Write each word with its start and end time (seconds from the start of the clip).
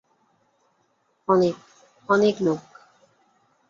অনেক, 1.27 1.55
অনেক 2.09 2.35
লোক। 2.41 2.61